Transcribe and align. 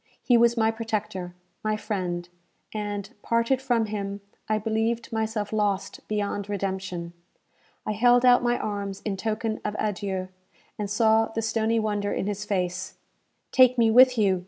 He 0.23 0.35
was 0.35 0.57
my 0.57 0.71
protector 0.71 1.35
my 1.63 1.77
friend; 1.77 2.27
and, 2.73 3.07
parted 3.21 3.61
from 3.61 3.85
him, 3.85 4.21
I 4.49 4.57
believed 4.57 5.13
myself 5.13 5.53
lost 5.53 5.99
beyond 6.07 6.49
redemption. 6.49 7.13
I 7.85 7.91
held 7.91 8.25
out 8.25 8.41
my 8.41 8.57
arms 8.57 9.03
in 9.05 9.15
token 9.15 9.61
of 9.63 9.75
adieu, 9.77 10.29
and 10.79 10.89
saw 10.89 11.27
the 11.27 11.43
stony 11.43 11.79
wonder 11.79 12.11
in 12.11 12.25
his 12.25 12.45
face. 12.45 12.95
"Take 13.51 13.77
me 13.77 13.91
with 13.91 14.17
you!" 14.17 14.39